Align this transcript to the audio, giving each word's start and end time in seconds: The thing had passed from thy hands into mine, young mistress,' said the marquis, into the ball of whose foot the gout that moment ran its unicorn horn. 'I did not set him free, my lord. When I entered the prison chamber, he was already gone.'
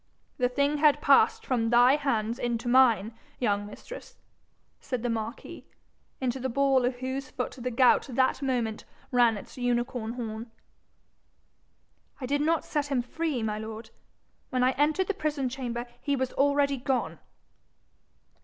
The 0.39 0.49
thing 0.49 0.77
had 0.79 0.99
passed 0.99 1.45
from 1.45 1.69
thy 1.69 1.95
hands 1.95 2.39
into 2.39 2.67
mine, 2.67 3.13
young 3.37 3.67
mistress,' 3.67 4.15
said 4.79 5.03
the 5.03 5.11
marquis, 5.11 5.63
into 6.19 6.39
the 6.39 6.49
ball 6.49 6.85
of 6.85 6.95
whose 6.95 7.29
foot 7.29 7.51
the 7.59 7.69
gout 7.69 8.07
that 8.09 8.41
moment 8.41 8.83
ran 9.11 9.37
its 9.37 9.59
unicorn 9.59 10.13
horn. 10.13 10.49
'I 12.19 12.25
did 12.25 12.41
not 12.41 12.65
set 12.65 12.87
him 12.87 13.03
free, 13.03 13.43
my 13.43 13.59
lord. 13.59 13.91
When 14.49 14.63
I 14.63 14.71
entered 14.71 15.05
the 15.05 15.13
prison 15.13 15.49
chamber, 15.49 15.85
he 16.01 16.15
was 16.15 16.33
already 16.33 16.77
gone.' 16.77 17.19